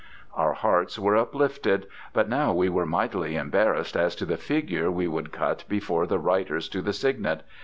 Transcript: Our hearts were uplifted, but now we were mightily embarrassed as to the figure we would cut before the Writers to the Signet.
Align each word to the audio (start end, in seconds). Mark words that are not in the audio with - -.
Our 0.33 0.53
hearts 0.53 0.97
were 0.97 1.15
uplifted, 1.15 1.85
but 2.11 2.27
now 2.27 2.53
we 2.53 2.69
were 2.69 2.87
mightily 2.87 3.35
embarrassed 3.35 3.95
as 3.95 4.15
to 4.15 4.25
the 4.25 4.35
figure 4.35 4.89
we 4.89 5.07
would 5.07 5.31
cut 5.31 5.63
before 5.69 6.07
the 6.07 6.17
Writers 6.17 6.67
to 6.69 6.81
the 6.81 6.91
Signet. 6.91 7.43